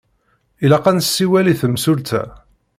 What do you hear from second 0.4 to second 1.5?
Ilaq ad nsiwel